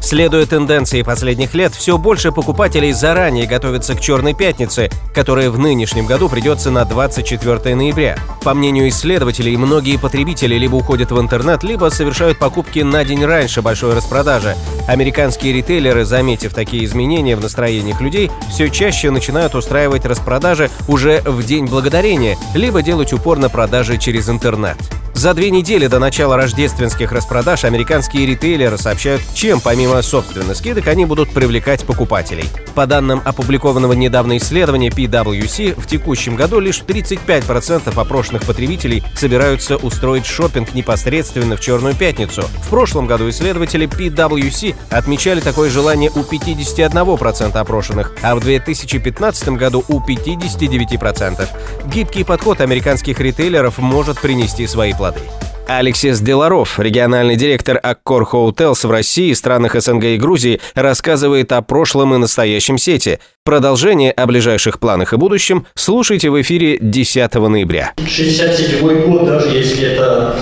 Следуя 0.00 0.46
тенденции 0.46 1.02
последних 1.02 1.54
лет, 1.54 1.74
все 1.74 1.98
больше 1.98 2.32
покупателей 2.32 2.92
заранее 2.92 3.46
готовятся 3.46 3.94
к 3.94 4.00
Черной 4.00 4.34
пятнице, 4.34 4.90
которая 5.14 5.50
в 5.50 5.58
нынешнем 5.58 6.06
году 6.06 6.28
придется 6.28 6.70
на 6.70 6.84
24 6.84 7.74
ноября. 7.74 8.18
По 8.42 8.54
мнению 8.54 8.88
исследователей, 8.88 9.56
многие 9.56 9.98
потребители 9.98 10.54
либо 10.54 10.76
уходят 10.76 11.12
в 11.12 11.20
интернет, 11.20 11.62
либо 11.62 11.90
совершают 11.90 12.38
покупки 12.38 12.80
на 12.80 13.04
день 13.04 13.24
раньше 13.24 13.60
большой 13.60 13.94
распродажи. 13.94 14.56
Американские 14.88 15.52
ритейлеры, 15.52 16.04
заметив 16.04 16.54
такие 16.54 16.84
изменения 16.86 17.36
в 17.36 17.42
настроениях 17.42 18.00
людей, 18.00 18.30
все 18.50 18.70
чаще 18.70 19.10
начинают 19.10 19.54
устраивать 19.54 20.06
распродажи 20.06 20.70
уже 20.88 21.20
в 21.20 21.44
День 21.44 21.66
Благодарения, 21.66 22.38
либо 22.54 22.82
делать 22.82 23.12
упор 23.12 23.38
на 23.38 23.50
продажи 23.50 23.98
через 23.98 24.28
интернет. 24.28 24.78
За 25.20 25.34
две 25.34 25.50
недели 25.50 25.86
до 25.86 25.98
начала 25.98 26.38
рождественских 26.38 27.12
распродаж 27.12 27.64
американские 27.64 28.24
ритейлеры 28.24 28.78
сообщают, 28.78 29.20
чем 29.34 29.60
помимо 29.60 30.00
собственных 30.00 30.56
скидок 30.56 30.88
они 30.88 31.04
будут 31.04 31.28
привлекать 31.28 31.84
покупателей. 31.84 32.46
По 32.74 32.86
данным 32.86 33.20
опубликованного 33.22 33.92
недавно 33.92 34.38
исследования 34.38 34.88
PwC, 34.88 35.78
в 35.78 35.86
текущем 35.86 36.36
году 36.36 36.58
лишь 36.58 36.80
35% 36.80 38.00
опрошенных 38.00 38.44
потребителей 38.44 39.02
собираются 39.14 39.76
устроить 39.76 40.24
шопинг 40.24 40.72
непосредственно 40.72 41.58
в 41.58 41.60
Черную 41.60 41.94
пятницу. 41.94 42.40
В 42.62 42.70
прошлом 42.70 43.06
году 43.06 43.28
исследователи 43.28 43.86
PwC 43.86 44.74
отмечали 44.88 45.40
такое 45.40 45.68
желание 45.68 46.10
у 46.10 46.20
51% 46.20 47.58
опрошенных, 47.58 48.14
а 48.22 48.34
в 48.34 48.40
2015 48.40 49.50
году 49.50 49.84
у 49.86 50.00
59%. 50.00 51.46
Гибкий 51.92 52.24
подход 52.24 52.62
американских 52.62 53.20
ритейлеров 53.20 53.76
может 53.76 54.18
принести 54.18 54.66
свои 54.66 54.94
плоды 54.94 55.09
платы. 55.12 55.40
Алексис 55.66 56.20
Деларов, 56.20 56.80
региональный 56.80 57.36
директор 57.36 57.78
Аккор 57.80 58.28
Hotels 58.32 58.84
в 58.84 58.90
России, 58.90 59.32
странах 59.34 59.80
СНГ 59.80 60.04
и 60.04 60.16
Грузии, 60.16 60.60
рассказывает 60.74 61.52
о 61.52 61.62
прошлом 61.62 62.12
и 62.14 62.18
настоящем 62.18 62.76
сети. 62.76 63.20
Продолжение 63.44 64.10
о 64.10 64.26
ближайших 64.26 64.80
планах 64.80 65.12
и 65.12 65.16
будущем 65.16 65.66
слушайте 65.74 66.28
в 66.30 66.40
эфире 66.42 66.78
10 66.80 67.34
ноября. 67.34 67.92
67 68.04 69.06
год, 69.06 69.26
даже 69.26 69.50
если 69.50 69.92
это 69.92 70.34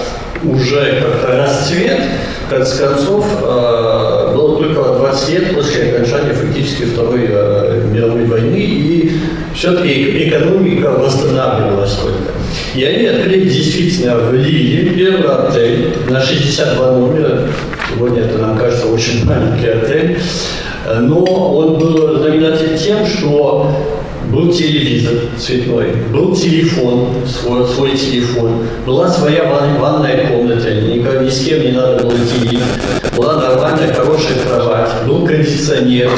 уже 0.43 1.03
как-то 1.03 1.37
расцвет, 1.37 2.01
в 2.47 2.51
конце 2.51 2.89
концов, 2.89 3.27
э, 3.43 4.33
было 4.35 4.57
только 4.57 4.83
20 4.83 5.29
лет 5.29 5.55
после 5.55 5.93
окончания 5.93 6.33
фактически 6.33 6.85
Второй 6.85 7.27
э, 7.29 7.91
мировой 7.93 8.25
войны, 8.25 8.57
и 8.57 9.13
все-таки 9.55 10.27
экономика 10.27 10.91
восстанавливалась 10.93 11.97
только. 11.97 12.38
И 12.79 12.85
они 12.85 13.07
открыли 13.07 13.49
действительно 13.49 14.15
в 14.19 14.33
Лиле 14.33 14.91
первый 14.91 15.29
отель 15.29 15.89
на 16.09 16.23
62 16.23 16.93
номера. 16.93 17.49
Сегодня 17.93 18.23
это 18.23 18.39
нам 18.39 18.57
кажется 18.57 18.87
очень 18.87 19.25
маленький 19.25 19.67
отель. 19.67 20.17
Но 21.01 21.25
он 21.25 21.77
был 21.77 22.19
знаменатель 22.21 22.79
тем, 22.79 23.05
что 23.05 23.69
был 24.31 24.53
телевизор 24.53 25.15
цветной, 25.37 25.89
был 26.13 26.37
телефон, 26.37 27.09
свой, 27.27 27.67
свой 27.67 27.97
телефон, 27.97 28.63
была 28.87 29.09
своя 29.09 29.43
ван, 29.43 29.81
ванная 29.81 30.29
комната, 30.29 30.73
ни, 30.73 30.99
ни 30.99 31.31
с 31.31 31.45
кем 31.45 31.61
не 31.61 31.73
надо 31.73 32.05
было 32.05 32.15
делить, 32.15 32.63
была 33.17 33.41
нормальная, 33.41 33.93
хорошая 33.93 34.39
кровать, 34.49 34.91
был 35.05 35.27
кондиционер, 35.27 36.11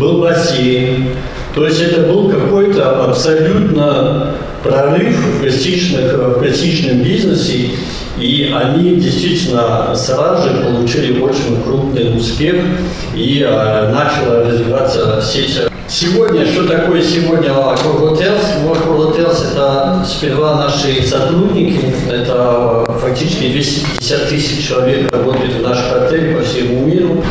был 0.00 0.22
бассейн. 0.22 1.10
То 1.54 1.66
есть 1.66 1.80
это 1.80 2.02
был 2.02 2.28
какой-то 2.30 3.04
абсолютно 3.04 4.34
прорыв 4.62 5.16
в, 5.16 5.42
гостичных, 5.42 6.12
в 6.12 6.40
гостичном 6.40 7.02
бизнесе, 7.02 7.70
и 8.18 8.52
они 8.54 8.96
действительно 8.96 9.94
сразу 9.94 10.48
же 10.48 10.62
получили 10.62 11.20
очень 11.20 11.62
крупный 11.64 12.16
успех, 12.16 12.56
и 13.14 13.44
э, 13.46 13.92
начала 13.92 14.44
развиваться 14.44 15.22
сеть. 15.22 15.62
Сегодня, 15.88 16.46
что 16.46 16.68
такое 16.68 17.02
сегодня 17.02 17.48
Hotels? 17.48 18.44
Ну, 18.62 18.74
Hotels– 18.74 19.50
это 19.52 20.04
сперва 20.06 20.56
наши 20.56 21.02
сотрудники, 21.02 21.80
это 22.08 22.86
фактически 23.00 23.50
250 23.50 24.28
тысяч 24.28 24.68
человек 24.68 25.10
работают 25.12 25.54
в 25.54 25.62
наших 25.62 25.92
отелях 25.92 26.38
по 26.38 26.44
всему 26.44 26.86
миру. 26.86 27.24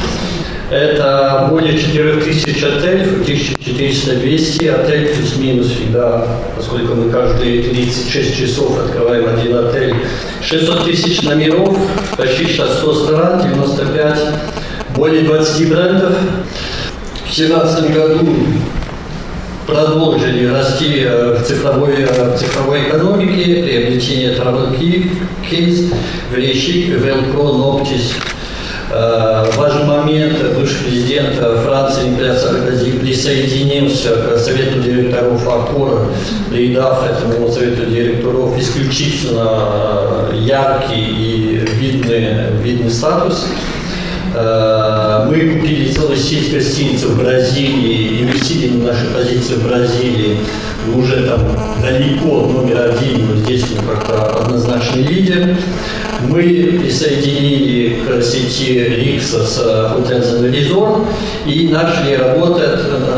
Это 0.69 1.47
более 1.49 1.79
4000 1.79 2.63
отелей, 2.63 3.03
фактически 3.05 3.55
400-200 3.71 4.69
отель 4.69 5.07
плюс-минус 5.15 5.67
всегда, 5.71 6.27
поскольку 6.55 6.93
мы 6.93 7.09
каждые 7.09 7.63
36 7.63 8.37
часов 8.37 8.77
открываем 8.77 9.27
один 9.35 9.57
отель. 9.57 9.95
600 10.43 10.85
тысяч 10.85 11.23
номеров, 11.23 11.75
почти 12.15 12.45
100 12.67 12.93
стран, 12.93 13.41
95, 13.51 14.19
более 14.95 15.23
20 15.23 15.69
брендов. 15.69 16.13
В 17.15 17.35
2017 17.35 17.91
году 17.91 18.29
продолжили 19.65 20.45
расти 20.45 20.99
э, 20.99 21.39
в 21.39 21.47
цифровой, 21.47 21.95
э, 21.97 22.35
в 22.35 22.37
цифровой 22.37 22.89
экономике, 22.89 23.63
приобретение 23.63 24.35
торговки, 24.35 25.11
кейс, 25.49 25.91
Велкро, 26.31 27.53
Ноптис, 27.53 28.13
Э, 28.13 28.38
важный 28.89 29.85
момент, 29.85 30.37
бывший 30.55 30.85
президент 30.85 31.35
Франции 31.63 32.09
Николя 32.09 32.35
Саркози 32.35 32.91
присоединился 32.93 34.09
к 34.15 34.37
совету 34.37 34.79
директоров 34.79 35.47
Аккора, 35.47 36.07
придав 36.49 37.03
этому 37.09 37.51
совету 37.51 37.85
директоров 37.85 38.57
исключительно 38.59 40.29
э, 40.31 40.37
яркий 40.37 40.99
и 40.99 41.65
видный, 41.79 42.51
видный 42.63 42.89
статус. 42.89 43.45
Э, 44.33 45.25
мы 45.27 45.39
купили 45.55 45.91
целую 45.91 46.17
сеть 46.17 46.51
гостиниц 46.53 47.03
в 47.03 47.21
Бразилии, 47.21 48.23
инвестили 48.23 48.69
на 48.69 48.91
наши 48.91 49.05
позиции 49.07 49.55
в 49.55 49.67
Бразилии. 49.67 50.39
Уже 50.95 51.27
там 51.27 51.39
далеко 51.81 52.47
номер 52.47 52.91
один, 52.91 53.27
но 53.27 53.35
здесь 53.35 53.63
мы 53.71 53.93
как-то 53.93 54.43
однозначный 54.43 55.03
лидер. 55.03 55.57
Мы 56.27 56.79
присоединили 56.81 57.99
к 58.01 58.21
сети 58.21 58.79
Rixos 58.79 59.59
Hotels 59.59 60.41
Resort 60.51 61.05
и 61.45 61.69
начали 61.69 62.15
работать 62.15 62.79
э, 62.85 63.08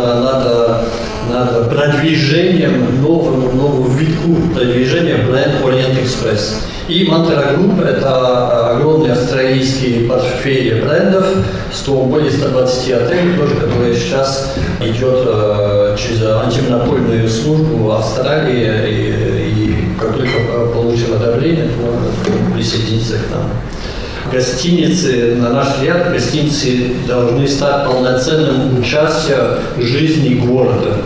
продвижением 1.69 3.01
нового, 3.01 3.51
нового 3.51 3.97
витку 3.97 4.35
продвижения 4.53 5.17
бренд 5.17 5.61
Orient 5.63 6.01
Express. 6.03 6.55
И 6.87 7.05
Mantra 7.05 7.53
Group– 7.53 7.79
это 7.85 8.71
огромный 8.71 9.13
австралийский 9.13 10.07
портфель 10.07 10.83
брендов, 10.83 11.25
100, 11.71 11.93
более 12.03 12.31
120 12.31 12.91
отелей, 12.91 13.37
тоже, 13.37 13.55
которые 13.55 13.95
сейчас 13.95 14.55
идет 14.81 15.23
э, 15.25 15.95
через 15.97 16.23
антимонопольную 16.23 17.29
службу 17.29 17.91
Австралии 17.91 18.67
и, 18.89 19.61
и 19.61 19.75
как 19.99 20.17
только 20.17 20.65
получим 20.73 21.13
одобрение, 21.13 21.67
то 21.67 22.53
присоединиться 22.53 23.13
к 23.13 23.35
нам. 23.35 23.49
Гостиницы, 24.31 25.35
на 25.35 25.49
наш 25.49 25.75
взгляд, 25.75 26.11
гостиницы 26.11 26.93
должны 27.07 27.47
стать 27.47 27.85
полноценным 27.85 28.79
участием 28.79 29.59
жизни 29.77 30.35
города. 30.35 30.97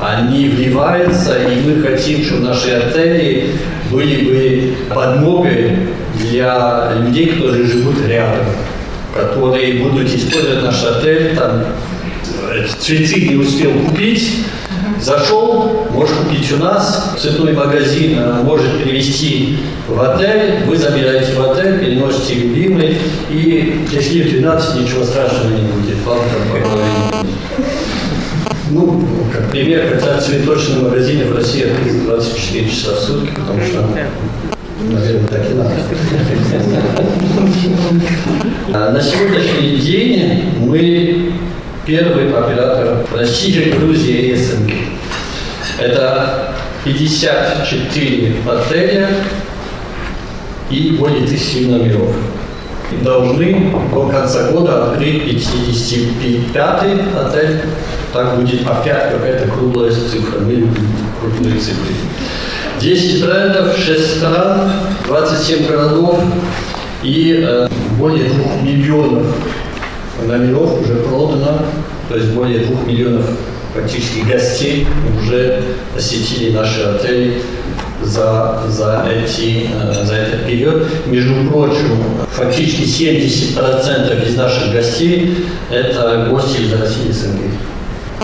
Они 0.00 0.48
вливаются, 0.48 1.36
и 1.42 1.60
мы 1.60 1.82
хотим, 1.82 2.24
чтобы 2.24 2.42
наши 2.42 2.70
отели 2.70 3.50
были 3.90 4.24
бы 4.24 4.74
подмогой 4.94 5.76
для 6.18 6.92
людей, 6.98 7.26
которые 7.26 7.66
живут 7.66 7.96
рядом, 8.06 8.46
которые 9.14 9.82
будут 9.82 10.08
использовать 10.08 10.62
наш 10.62 10.82
отель, 10.84 11.36
там, 11.36 11.64
цветы 12.78 13.28
не 13.28 13.36
успел 13.36 13.72
купить, 13.72 14.44
Зашел, 15.00 15.86
можешь 15.92 16.14
купить 16.16 16.52
у 16.52 16.56
нас, 16.58 17.14
цветной 17.18 17.54
магазин 17.54 18.18
э, 18.18 18.42
может 18.42 18.82
привезти 18.82 19.58
в 19.88 19.98
отель, 19.98 20.64
вы 20.66 20.76
забираете 20.76 21.32
в 21.32 21.50
отель, 21.50 21.78
переносите 21.78 22.34
любимый, 22.34 22.98
и 23.30 23.86
если 23.90 24.22
в 24.22 24.30
12 24.30 24.82
ничего 24.82 25.04
страшного 25.04 25.48
не 25.56 25.62
будет, 25.62 25.96
вам 26.04 26.18
там 26.18 27.24
Ну, 28.70 29.08
пример, 29.50 29.86
хотя 29.88 30.20
цветочный 30.20 30.82
магазин 30.82 31.32
в 31.32 31.36
России 31.36 31.70
открыт 31.70 32.04
24 32.04 32.70
часа 32.70 32.94
в 32.94 32.98
сутки, 32.98 33.30
потому 33.34 33.60
что 33.60 33.88
Наверное, 34.82 35.28
так 35.28 35.50
и 35.50 35.54
надо. 35.54 35.72
А 38.72 38.92
на 38.92 39.00
сегодняшний 39.00 39.76
день 39.76 40.54
мы 40.60 41.32
первый 41.84 42.32
оператор 42.32 43.04
России, 43.14 43.72
Грузии 43.72 44.30
и 44.30 44.34
СНГ. 44.34 44.72
Это 45.78 46.54
54 46.84 48.34
отеля 48.46 49.08
и 50.70 50.96
более 50.98 51.26
тысячи 51.26 51.64
номеров. 51.64 52.14
Должны 53.02 53.72
до 53.92 54.08
конца 54.08 54.50
года 54.50 54.92
открыть 54.92 55.24
55 55.24 56.82
отель. 57.16 57.60
Так 58.12 58.40
будет 58.40 58.66
опять 58.66 59.12
какая-то 59.12 59.48
круглая 59.50 59.90
цифра. 59.90 60.40
Мы 60.40 60.66
крупные 61.20 61.58
цифры. 61.58 61.94
10 62.80 63.24
брендов, 63.24 63.76
6 63.76 64.16
стран, 64.16 64.72
27 65.06 65.66
городов 65.66 66.20
и 67.02 67.44
э, 67.46 67.68
более 67.98 68.30
2 68.30 68.62
миллионов 68.62 69.26
номеров 70.26 70.80
уже 70.80 70.94
продано, 70.96 71.66
то 72.08 72.16
есть 72.16 72.32
более 72.32 72.60
2 72.60 72.82
миллионов 72.86 73.26
практически 73.74 74.20
гостей 74.20 74.86
уже 75.22 75.62
посетили 75.94 76.52
наши 76.52 76.80
отели 76.82 77.42
за, 78.02 78.62
за, 78.68 79.06
эти, 79.10 79.68
э, 79.72 80.04
за 80.04 80.14
этот 80.14 80.46
период. 80.46 80.86
Между 81.06 81.34
прочим, 81.50 81.98
фактически 82.32 82.82
70% 82.82 84.26
из 84.26 84.36
наших 84.36 84.72
гостей– 84.72 85.36
это 85.70 86.26
гости 86.30 86.62
из 86.62 86.72
России 86.72 87.08
и 87.08 87.12
СНГ. 87.12 87.40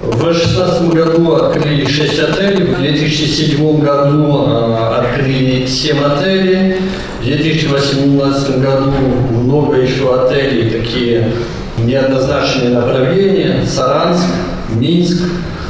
В 0.03 0.19
2016 0.23 0.89
году 0.93 1.35
открыли 1.37 1.87
6 1.87 2.19
отелей, 2.19 2.67
в 2.67 2.79
2007 2.79 3.81
году 3.81 4.47
э, 4.47 4.99
открыли 4.99 5.67
7 5.67 6.05
отелей, 6.05 6.77
в 7.21 7.25
2018 7.25 8.61
году 8.61 8.93
много 9.31 9.77
еще 9.77 10.15
отелей, 10.15 10.71
такие 10.71 11.33
неоднозначные 11.79 12.71
направления, 12.71 13.65
Саранск, 13.65 14.27
Минск, 14.75 15.23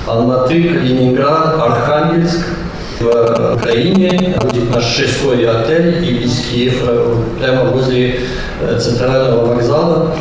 Алматы, 0.06 0.70
Калининград, 0.70 1.60
Архангельск. 1.60 2.46
В 2.98 3.56
Украине 3.56 4.34
будет 4.40 4.74
наш 4.74 4.84
шестой 4.86 5.46
отель 5.46 6.02
Ибис 6.02 6.46
Киев, 6.50 6.82
прямо 7.38 7.70
возле 7.70 8.20
э, 8.60 8.78
центрального 8.80 9.54
вокзала. 9.54 10.16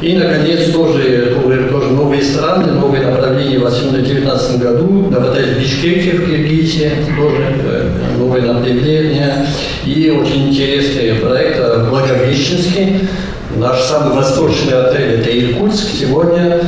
И, 0.00 0.14
наконец, 0.16 0.70
тоже, 0.70 1.34
тоже 1.70 1.88
новые 1.88 2.22
страны, 2.22 2.72
новые 2.72 3.04
направления 3.04 3.58
в 3.58 3.68
2019 3.68 4.60
году. 4.60 5.10
На 5.10 5.32
отель 5.32 5.58
Бишкеке 5.58 6.18
в 6.18 6.26
Киргизии 6.26 6.92
тоже 7.16 7.56
э, 7.64 7.90
новые 8.16 8.44
направления. 8.44 9.48
И 9.84 10.10
очень 10.10 10.50
интересный 10.50 11.14
проект 11.14 11.58
э, 11.58 11.88
Благовещенский. 11.90 13.08
Наш 13.56 13.80
самый 13.80 14.14
восточный 14.14 14.74
отель– 14.74 15.20
это 15.20 15.36
Иркутск. 15.36 15.88
Сегодня 15.98 16.60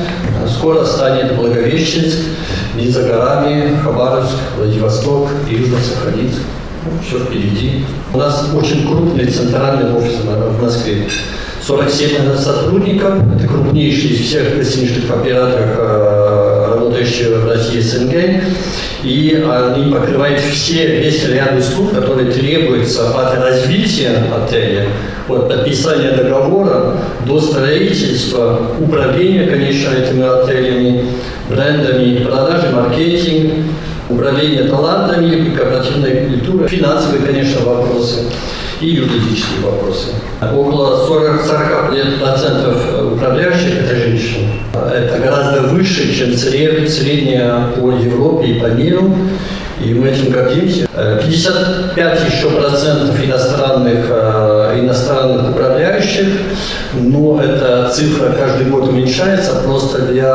скоро 0.48 0.84
станет 0.84 1.36
Благовещенск, 1.36 2.18
не 2.74 2.88
за 2.88 3.04
горами, 3.04 3.76
Хабаровск, 3.80 4.34
Владивосток, 4.56 5.28
Южно-Сахалинск. 5.48 6.40
Все 7.06 7.20
впереди. 7.20 7.84
У 8.12 8.18
нас 8.18 8.48
очень 8.52 8.88
крупный 8.88 9.26
центральный 9.26 9.94
офис 9.94 10.14
в 10.24 10.60
Москве. 10.60 11.06
47 11.70 12.36
сотрудников, 12.36 13.14
это 13.36 13.46
крупнейшие 13.46 14.14
из 14.14 14.26
всех 14.26 14.56
гостиничных 14.56 15.08
операторов, 15.08 15.78
э, 15.78 16.66
работающих 16.74 17.28
в 17.28 17.48
России 17.48 17.78
СНГ. 17.78 18.42
И 19.04 19.44
они 19.48 19.92
покрывают 19.92 20.40
все, 20.40 21.00
весь 21.00 21.24
ряд 21.28 21.56
услуг, 21.56 21.94
которые 21.94 22.32
требуются 22.32 23.10
от 23.10 23.38
развития 23.38 24.16
отеля, 24.34 24.88
от 25.28 25.48
подписания 25.48 26.10
договора 26.10 26.96
до 27.24 27.40
строительства, 27.40 28.62
управления, 28.80 29.46
конечно, 29.46 29.90
этими 29.94 30.26
отелями, 30.26 31.04
брендами, 31.48 32.24
продажи, 32.24 32.70
маркетинг, 32.74 33.52
управление 34.10 34.64
талантами, 34.64 35.54
корпоративной 35.54 36.26
культурой, 36.26 36.68
финансовые, 36.68 37.26
конечно, 37.26 37.64
вопросы 37.64 38.24
и 38.80 38.88
юридические 38.88 39.60
вопросы. 39.62 40.08
Около 40.40 41.06
40-45% 41.06 42.18
процентов 42.20 42.76
управляющих– 43.12 43.80
это 43.80 43.96
женщины. 43.96 44.48
Это 44.72 45.18
гораздо 45.18 45.62
выше, 45.68 46.14
чем 46.16 46.34
средняя 46.34 47.66
по 47.76 47.90
Европе 47.92 48.46
и 48.46 48.60
по 48.60 48.66
миру. 48.66 49.14
И 49.82 49.94
мы 49.94 50.08
этим 50.08 50.30
гордимся. 50.30 50.86
55 50.94 52.20
еще 52.30 52.50
процентов 52.50 53.24
иностранных, 53.24 54.06
э, 54.10 54.80
иностранных 54.80 55.50
управляющих, 55.50 56.26
но 56.94 57.40
эта 57.40 57.88
цифра 57.88 58.32
каждый 58.32 58.66
год 58.66 58.88
уменьшается. 58.88 59.62
Просто 59.64 60.02
для 60.02 60.34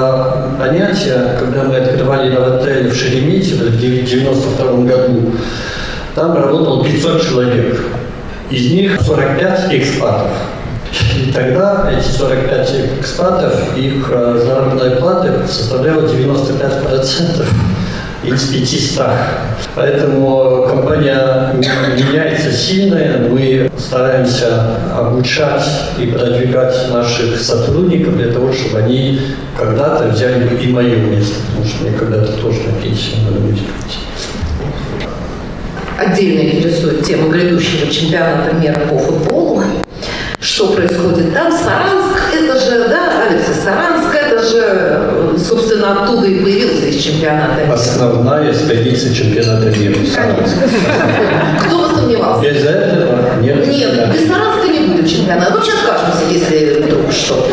понятия, 0.59 1.37
когда 1.39 1.63
мы 1.63 1.77
открывали 1.77 2.31
новотель 2.31 2.89
в 2.89 2.95
Шереметьево 2.95 3.69
в 3.69 3.77
1992 3.77 4.85
году, 4.85 5.31
там 6.15 6.35
работало 6.35 6.83
500 6.83 7.21
человек. 7.21 7.81
Из 8.49 8.71
них 8.71 8.99
45 9.01 9.73
экспатов. 9.73 10.31
И 11.15 11.31
тогда 11.31 11.91
эти 11.91 12.07
45 12.07 12.71
экспатов, 12.99 13.77
их 13.77 14.09
э, 14.11 14.41
заработная 14.43 14.95
плата 14.95 15.45
составляла 15.47 16.01
95% 16.07 17.45
из 18.27 18.43
500. 18.49 19.07
Поэтому 19.75 20.65
компания 20.67 21.53
меняется 21.53 22.51
сильно. 22.51 23.27
Мы 23.29 23.69
стараемся 23.77 24.77
обучать 24.97 25.65
и 25.99 26.07
продвигать 26.07 26.75
наших 26.91 27.39
сотрудников 27.39 28.17
для 28.17 28.31
того, 28.31 28.51
чтобы 28.51 28.79
они 28.79 29.21
когда-то 29.57 30.07
взяли 30.09 30.47
бы 30.47 30.55
и 30.55 30.67
мое 30.67 30.97
место, 30.97 31.35
потому 31.47 31.65
что 31.65 31.83
мне 31.83 31.97
когда-то 31.97 32.31
тоже 32.33 32.59
на 32.63 32.81
пенсию 32.81 33.23
надо 33.25 33.39
будет 33.39 33.59
Отдельно 35.97 36.49
интересует 36.49 37.05
тема 37.05 37.29
грядущего 37.29 37.89
чемпионата 37.89 38.53
мира 38.55 38.81
по 38.89 38.97
футболу. 38.97 39.63
Что 40.39 40.67
происходит 40.73 41.33
там? 41.33 41.51
Саранск, 41.51 42.19
это 42.33 42.59
же, 42.59 42.87
да, 42.89 43.27
Алекс, 43.27 43.45
Саранск, 43.63 44.13
это 44.13 44.43
же, 44.43 45.04
собственно, 45.37 46.03
оттуда 46.03 46.27
и 46.27 46.39
появился 46.39 46.85
из 46.87 47.03
чемпионата 47.03 47.63
мира. 47.63 47.73
Основная 47.73 48.53
столица 48.53 49.13
чемпионата 49.13 49.69
мира. 49.77 49.93
Конечно. 49.93 50.61
Кто 51.65 51.77
бы 51.77 51.95
сомневался? 51.95 52.49
Без 52.49 52.63
этого 52.63 53.39
нет. 53.41 53.67
Нет, 53.67 54.13
без 54.13 54.27
Саранска 54.27 54.67
не 54.67 54.87
будет 54.87 55.09
чемпионата. 55.09 55.53
Вообще 55.53 55.71
откажемся, 55.73 56.25
если 56.31 56.81
вдруг 56.81 57.11
что. 57.11 57.47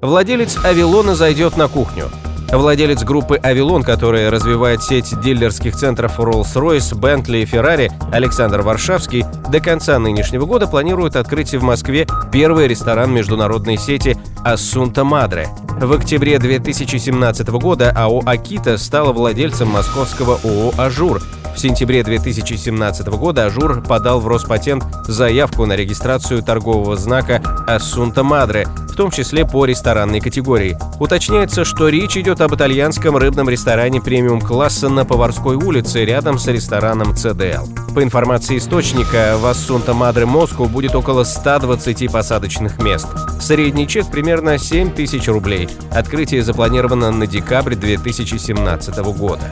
Владелец 0.00 0.56
Авилона 0.64 1.14
зайдет 1.14 1.56
на 1.56 1.68
кухню. 1.68 2.04
Владелец 2.50 3.02
группы 3.04 3.36
«Авилон», 3.36 3.82
которая 3.82 4.30
развивает 4.30 4.82
сеть 4.82 5.20
дилерских 5.20 5.76
центров 5.76 6.18
Rolls-Royce, 6.18 6.98
Bentley 6.98 7.42
и 7.42 7.44
Ferrari, 7.44 7.92
Александр 8.10 8.62
Варшавский, 8.62 9.26
до 9.50 9.60
конца 9.60 9.98
нынешнего 9.98 10.46
года 10.46 10.66
планирует 10.66 11.16
открыть 11.16 11.54
в 11.54 11.62
Москве 11.62 12.06
первый 12.32 12.66
ресторан 12.66 13.12
международной 13.12 13.76
сети 13.76 14.16
«Ассунта 14.44 15.04
Мадре». 15.04 15.48
В 15.78 15.92
октябре 15.92 16.38
2017 16.38 17.48
года 17.48 17.92
АО 17.94 18.22
«Акита» 18.24 18.78
стала 18.78 19.12
владельцем 19.12 19.68
московского 19.68 20.38
ООО 20.42 20.72
«Ажур», 20.78 21.20
в 21.58 21.60
сентябре 21.60 22.04
2017 22.04 23.08
года 23.08 23.46
Ажур 23.46 23.82
подал 23.82 24.20
в 24.20 24.28
Роспатент 24.28 24.84
заявку 25.08 25.66
на 25.66 25.74
регистрацию 25.74 26.40
торгового 26.40 26.96
знака 26.96 27.42
«Ассунта 27.66 28.22
Мадре», 28.22 28.68
в 28.88 28.94
том 28.94 29.10
числе 29.10 29.44
по 29.44 29.64
ресторанной 29.64 30.20
категории. 30.20 30.78
Уточняется, 31.00 31.64
что 31.64 31.88
речь 31.88 32.16
идет 32.16 32.37
об 32.40 32.54
итальянском 32.54 33.16
рыбном 33.16 33.48
ресторане 33.48 34.00
премиум-класса 34.00 34.88
на 34.88 35.04
Поварской 35.04 35.56
улице 35.56 36.04
рядом 36.04 36.38
с 36.38 36.46
рестораном 36.46 37.12
ЦДЛ. 37.12 37.68
По 37.94 38.02
информации 38.02 38.58
источника, 38.58 39.36
в 39.38 39.46
Ассунта 39.46 39.94
Мадре 39.94 40.26
Москву 40.26 40.66
будет 40.66 40.94
около 40.94 41.24
120 41.24 42.10
посадочных 42.10 42.80
мест. 42.82 43.06
Средний 43.40 43.88
чек 43.88 44.10
примерно 44.10 44.58
7 44.58 44.92
тысяч 44.92 45.28
рублей. 45.28 45.68
Открытие 45.90 46.42
запланировано 46.42 47.10
на 47.10 47.26
декабрь 47.26 47.74
2017 47.74 48.98
года. 48.98 49.50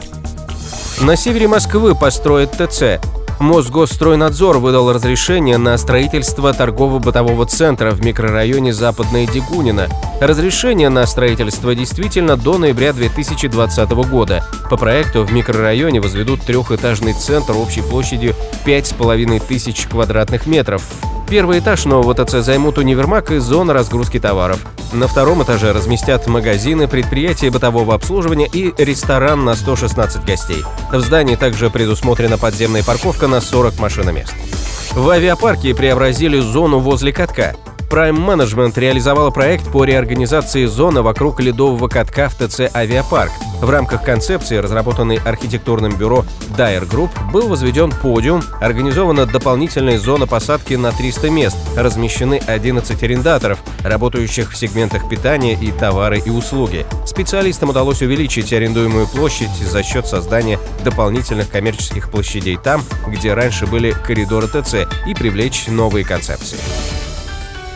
На 1.01 1.15
севере 1.15 1.47
Москвы 1.47 1.95
построят 1.95 2.53
ТЦ. 2.53 2.99
Мосгосстройнадзор 3.39 4.57
выдал 4.57 4.91
разрешение 4.91 5.57
на 5.57 5.77
строительство 5.77 6.53
торгово-бытового 6.53 7.45
центра 7.45 7.91
в 7.91 8.03
микрорайоне 8.03 8.73
Западная 8.73 9.27
Дегунина. 9.27 9.87
Разрешение 10.19 10.89
на 10.89 11.05
строительство 11.05 11.75
действительно 11.75 12.35
до 12.35 12.57
ноября 12.57 12.93
2020 12.93 13.91
года. 14.09 14.43
По 14.71 14.77
проекту 14.77 15.23
в 15.23 15.31
микрорайоне 15.31 16.01
возведут 16.01 16.41
трехэтажный 16.41 17.13
центр 17.13 17.55
общей 17.55 17.81
площадью 17.81 18.33
5,5 18.65 19.41
тысяч 19.47 19.85
квадратных 19.85 20.47
метров. 20.47 20.81
Первый 21.29 21.59
этаж 21.59 21.83
нового 21.83 22.13
ТЦ 22.13 22.35
займут 22.35 22.77
универмаг 22.77 23.31
и 23.31 23.39
зона 23.39 23.73
разгрузки 23.73 24.17
товаров. 24.17 24.65
На 24.93 25.07
втором 25.07 25.43
этаже 25.43 25.73
разместят 25.73 26.25
магазины, 26.27 26.87
предприятия 26.87 27.51
бытового 27.51 27.93
обслуживания 27.93 28.47
и 28.47 28.73
ресторан 28.81 29.43
на 29.43 29.55
116 29.55 30.23
гостей. 30.23 30.63
В 30.89 31.01
здании 31.01 31.35
также 31.35 31.69
предусмотрена 31.69 32.37
подземная 32.37 32.81
парковка 32.81 33.27
на 33.27 33.41
40 33.41 33.77
машиномест. 33.77 34.33
В 34.93 35.09
авиапарке 35.09 35.75
преобразили 35.75 36.39
зону 36.39 36.79
возле 36.79 37.11
катка. 37.11 37.57
Prime 37.89 38.17
Management 38.17 38.77
реализовала 38.77 39.31
проект 39.31 39.71
по 39.71 39.85
реорганизации 39.85 40.65
зоны 40.65 41.01
вокруг 41.01 41.39
ледового 41.39 41.87
катка 41.87 42.27
в 42.27 42.35
ТЦ 42.35 42.69
«Авиапарк». 42.75 43.31
В 43.61 43.69
рамках 43.69 44.03
концепции, 44.03 44.57
разработанной 44.57 45.17
архитектурным 45.17 45.95
бюро 45.95 46.25
Dyer 46.57 46.87
Group, 46.87 47.09
был 47.31 47.47
возведен 47.47 47.91
подиум, 47.91 48.43
организована 48.61 49.25
дополнительная 49.25 49.97
зона 49.97 50.27
посадки 50.27 50.73
на 50.73 50.91
300 50.91 51.29
мест, 51.29 51.57
размещены 51.75 52.41
11 52.45 53.01
арендаторов, 53.01 53.59
работающих 53.83 54.51
в 54.51 54.57
сегментах 54.57 55.09
питания 55.09 55.57
и 55.59 55.71
товары 55.71 56.19
и 56.19 56.29
услуги. 56.29 56.85
Специалистам 57.05 57.69
удалось 57.69 58.01
увеличить 58.01 58.51
арендуемую 58.53 59.07
площадь 59.07 59.49
за 59.49 59.81
счет 59.81 60.05
создания 60.05 60.59
дополнительных 60.83 61.49
коммерческих 61.49 62.11
площадей 62.11 62.57
там, 62.61 62.83
где 63.07 63.33
раньше 63.33 63.65
были 63.65 63.91
коридоры 63.91 64.47
ТЦ, 64.47 64.87
и 65.07 65.13
привлечь 65.13 65.67
новые 65.67 66.05
концепции. 66.05 66.57